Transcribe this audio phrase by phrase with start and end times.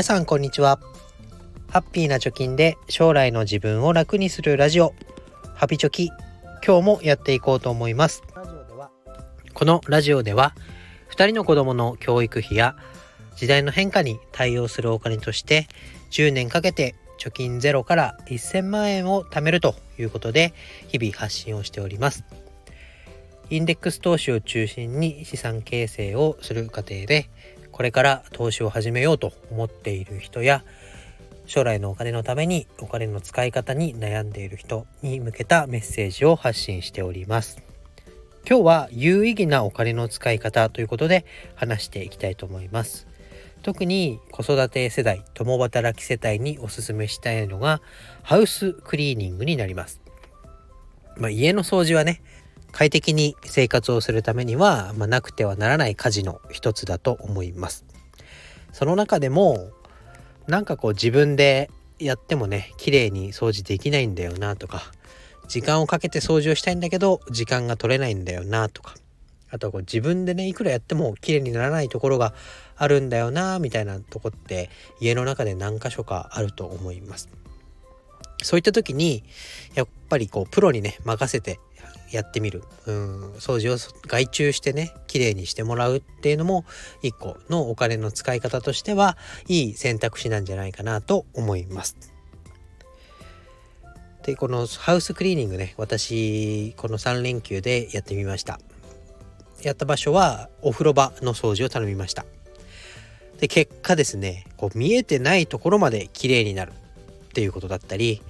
[0.00, 0.80] 皆さんこんにちは。
[1.68, 4.94] ハッピーな貯金で将来の自分を楽にするラジオ。
[5.54, 6.10] ハピチョキ。
[6.66, 8.22] 今日もやっていこうと思います。
[9.52, 10.54] このラジオでは
[11.10, 12.76] 2人の子供の教育費や
[13.36, 15.68] 時代の変化に対応するお金として
[16.12, 20.54] 10年かけて貯金ゼロから1000万円を貯めるということで
[20.88, 22.24] 日々発信をしております。
[23.50, 27.28] インデックス投資を中心に資産形成をする過程で
[27.80, 30.62] これから投資を始めようと思っている人や
[31.46, 37.62] 将来のお金のためにお金の使い方に悩んでいる人に向けたメッセージを発信しております。
[38.46, 41.24] 今日は有意義なお金の使い方ということで
[41.54, 43.06] 話していきたいと思います。
[43.62, 47.80] 特に子育て世代共働き世帯におすすめしたいのが
[48.22, 50.02] ハウスクリーニングになります。
[51.16, 52.20] まあ、家の掃除はね
[52.72, 57.84] 快適に生活をするためには、まあ、なくてはならない家事の一つだと思います。
[58.72, 59.70] その中でも
[60.46, 64.82] なんかこう自分でやってもね綺麗に掃除できないんだよなとか
[65.48, 68.94] 時間をかけて掃除をしたいんだけど時間が取れないんだよなとか
[69.50, 72.32] あとはこう自分でねいくらやっても綺麗にならないところが
[72.76, 77.28] あるんだよなみたいなとこって家の中で何箇所かあると思います。
[78.42, 79.24] そういった時に
[79.74, 81.58] やっぱりこうプロにね任せて
[82.10, 82.64] やってみる。
[82.86, 83.32] うん。
[83.34, 86.64] 掃除を外注してね綺麗にしてもらうっていうのも
[87.02, 89.16] 一個のお金の使い方としては
[89.48, 91.96] いい選択肢なんじゃないかなと思います。
[94.22, 98.60] でこのハウスクリーニングね私この3連休でやってみました。
[99.62, 102.24] やった場所はお風呂場の掃除を頼みました。
[103.38, 106.72] で結果ですねこう見えてないところまで綺麗になる。
[107.30, 108.20] っていうことだったり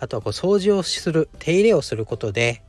[0.00, 2.62] あとはこう掃除をする手入れをすることで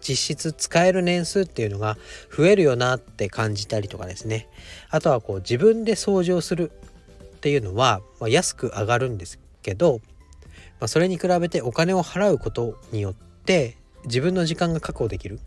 [0.00, 1.96] 実質使える年数っていうのが
[2.34, 4.48] 増えるよなって感じたりとかですね。
[4.90, 6.72] あとはこう自分で掃除をする
[7.36, 10.00] っていうのは、まあ、安く上がるんですけど、
[10.80, 15.40] まあ、それに比べてお金を払うことによって自分の時間が確保できる。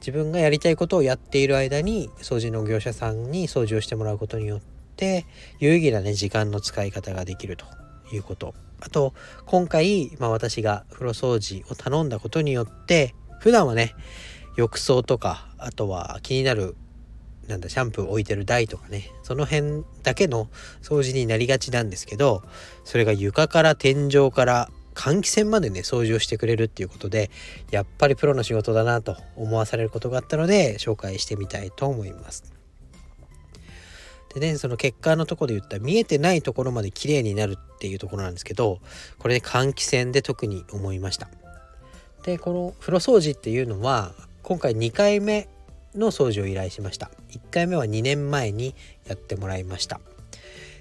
[0.00, 4.60] 自分がやりたいことをやっている間に掃除の業者さんに掃除をしてもらうことによっ
[4.96, 5.26] て
[5.58, 7.66] 有意義なね時間の使い方ができると。
[8.12, 9.14] いうことあと
[9.46, 13.94] 今回、まあ、私が風呂掃除を頼んだことによって普段はね
[14.56, 16.76] 浴槽とかあとは気になる
[17.46, 20.48] なんだシャンプー置いてる台とかねその辺だけの
[20.82, 22.42] 掃除になりがちなんですけど
[22.84, 27.30] それが床から天井から換気扇までね掃除をしてくれるっていうことで
[27.70, 32.55] やっぱりプロの仕事だなと思わされることがあったので紹介してみたいと思います。
[34.36, 38.80] でねその結果のとこで言った見えてないところまで綺麗になるっていうところなんですけど
[39.18, 41.28] これね換気扇で特に思いました。
[42.22, 45.48] でこの風呂掃除っていうのは今回2回目
[45.94, 48.74] の掃除を依頼しました1回目は2年前に
[49.06, 50.00] やってもらいました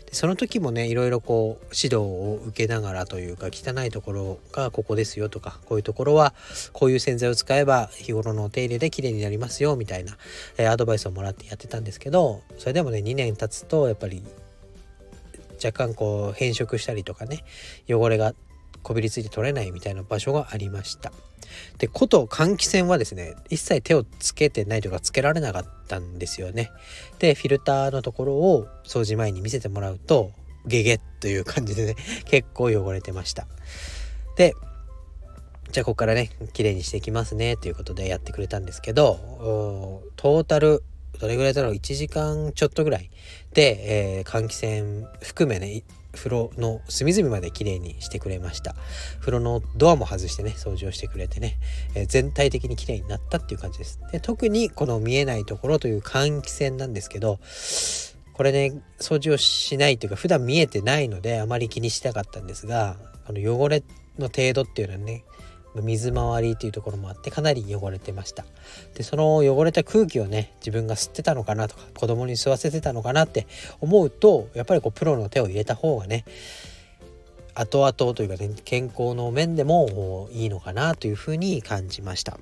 [0.05, 6.33] でその時もねいろいろこう指導を受けながらというか汚いところがここですよとかこういうところは
[6.73, 10.17] こういう洗剤を使えば日頃のお手入れで綺麗になりますよみたいな、
[10.57, 14.23] えー、アドバイスをもらってやってたんですけどそれでもね2年経つとやっぱり
[15.63, 17.43] 若干こう変色したりとかね
[17.89, 18.33] 汚れが
[18.85, 21.11] こびりついて取れないみたいな場所がありました。
[21.79, 26.69] で、こと換気扇はですね、一切手をつけてないとかつけられなかったんですよね。
[27.17, 30.31] で、フィルターのところを掃除前に見せてもらうと、
[30.67, 33.47] ゲゲッという感じでね、 結構汚れてました。
[34.37, 34.53] で、
[35.71, 40.83] じゃあここからね、綺麗にしていきますね、ということでやってくれたんですけど、トータル、
[41.19, 43.09] どれぐらいだろう ?1 時間ちょっとぐらい
[43.53, 45.81] で、えー、換気扇含めね、
[46.15, 48.75] 風呂の隅々まで綺麗にしてくれました。
[49.19, 51.57] 風呂のドアも外してね掃除をしてくれてね、
[51.93, 53.99] えー、全体的に綺麗になったっていう感じです。
[54.11, 57.39] で特にこの見えないところという換気扇なんですけど
[58.33, 62.97] これね掃除をしないというか普段見えてないのであまり気にしたかったんですが
[63.27, 63.83] あの汚れ
[64.19, 65.23] の程度っていうのはね
[65.81, 68.45] 水回りっていうところもあってかなり汚れてました。
[68.95, 73.47] でその汚れた空気をね自分が吸ってたのかなとか子供に吸わせてたのかなって
[73.81, 76.25] 思うとやっぱりこうプロの手を入れた方がね
[77.53, 82.37] 後々というかね健康の面でもいいのかなというふうに感じました。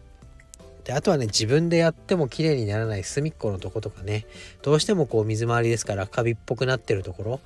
[0.83, 4.25] であとはね自分でやっても綺麗にならない隅っこのとことかね
[4.63, 7.39] どうしてもこう水回りですからカビっぽくなってるところ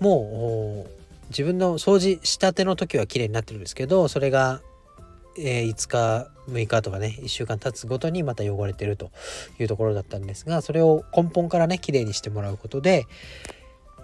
[0.00, 4.60] もう自分の掃除したての時は綺麗になってるんですけどそれが
[5.38, 9.10] えー、5日6日とかね1週間経つごとにまた汚れてると
[9.58, 13.06] いうところだったんですがそれを根本からねきれいにしてもらうことで、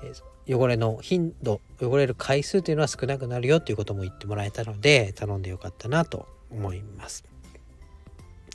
[0.02, 7.29] えー、汚れの頻度汚れる回数というのは少なくなるよということも言ってもらえたので頼んでよかったなと思います。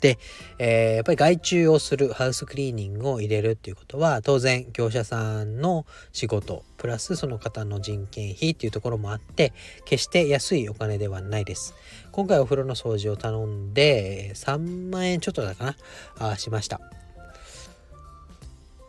[0.00, 0.18] で、
[0.58, 9.52] えー、やっぱり外注をするハウスクリーニングを入れるっていうことは当然業者さんの仕事プラスその方の人件費っていうところもあって
[9.84, 11.74] 決して安いお金ではないです。
[12.12, 15.76] 今回お風呂の掃除を頼んで3万円ちょっとだかな
[16.18, 16.80] あしました。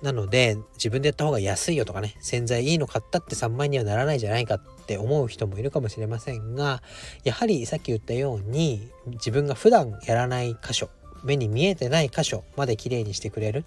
[0.01, 6.81] なので自分でやった方が安いよとかね洗剤いいの買ったって3万円にはならないじゃないかって思う人もいるかもしれませんが
[7.23, 10.89] やはりさっき言ったように自分が普段やらない箇所
[11.23, 13.65] 目に見えてない箇所まできれいにしてくれる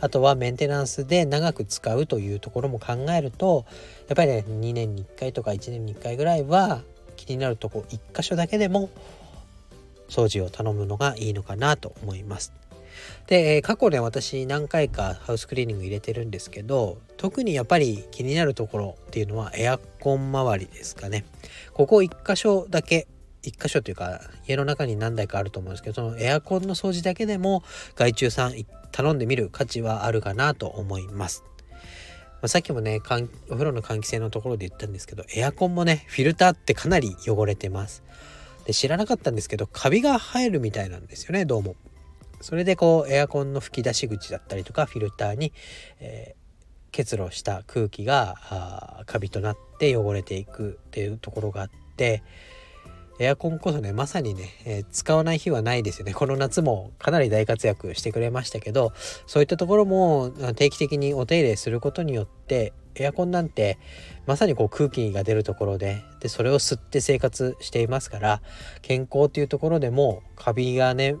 [0.00, 3.64] あとはメンテナンスで長く使うというところも考えると
[4.08, 6.82] やっぱりね2年に1回とか1年に1回ぐらいは
[7.16, 8.90] 気になるとこ1箇所だけでも
[10.08, 12.52] 掃除を頼むのがいいのかなと思います。
[13.26, 21.24] で過去ね私何回かハウスクリーニング入れてるんですけど特にやっぱり気になるところっていうのはエアコン周りですかね
[21.74, 23.06] ここ1箇所だけ
[23.42, 27.62] 1箇所というか家の中に何台かあると思うんですけどそのエアコンの掃除だけでも
[27.94, 28.54] 外注さん
[28.92, 31.44] 頼んでみる価値はあるかなと思います。
[32.40, 33.00] まあ、さっきもね
[33.48, 38.02] お風呂の換気扇のところで言ったんですけどエアコンもねフィルターってかなり汚れてます。
[38.64, 41.74] で知らなかったんですけどカビが生えるみたいなんですよねどうも。
[42.40, 45.52] それでこうエアコンの吹き出し口だったりとかフィルターに、
[46.00, 52.22] えー、結露した空気がカビとなって汚れていくっていうところがあって
[53.20, 56.14] エアコンこそねまさにね、えー、使わない日はないですよね。
[56.14, 58.92] この夏もかなり大活躍してくれましたけど
[59.26, 63.78] そういったところも定期的にお手入れすることによってエアコンなんて
[64.26, 68.40] まさにこう空気が出るところででそれを吸って生活していますから
[68.82, 71.16] 健康っていうところでもカビがね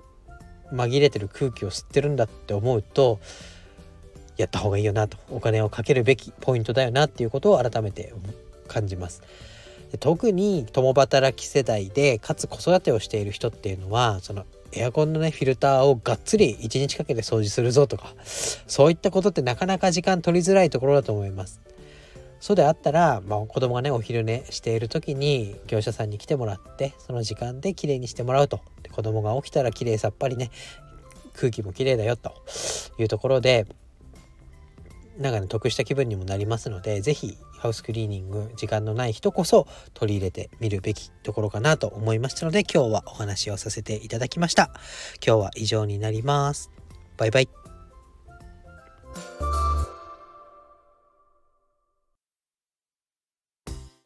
[0.72, 3.18] 紛れてる空気を吸ってるんだって思うと
[4.36, 8.12] やった方がいいよなとお金をかけるべきポイントだよなっていうことを改めて
[8.68, 9.22] 感じます。
[10.00, 21.60] 特に共働き世代でかつ子育てをしている人っていうのはそのエアコンのねフィルターをがっつり1日かけて掃除するぞとかそういったことってなかなか時間取りづらいところだと思います。
[22.40, 28.60] そうであったら、まあ、子供がねお昼寝している時に業者さんに来てもらってその時間できれいにしてもらうと。
[28.82, 30.50] で子供が起きたらきれいさっぱりね
[31.34, 32.32] 空気もきれいだよと。
[32.98, 33.66] いうところで
[35.18, 44.70] なんかね得した気分にもなりますので是非ハウスクリーニング時間のない人こそ取り入れてみるべきところかなと思いましたので今日はお話をさせていただきました。
[45.24, 46.70] 今日は以上になります。
[47.16, 47.48] バイバイ。